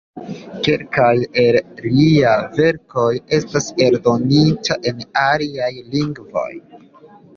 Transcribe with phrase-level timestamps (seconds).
[0.67, 6.49] Kelkaj el liaj verkoj estas eldonitaj en aliaj lingvoj.